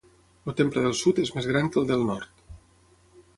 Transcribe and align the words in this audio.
El 0.51 0.53
temple 0.61 0.83
del 0.85 0.95
sud 0.99 1.21
és 1.25 1.31
més 1.35 1.49
gran 1.51 1.69
que 1.75 1.79
el 1.83 1.87
del 1.93 2.07
nord. 2.09 2.43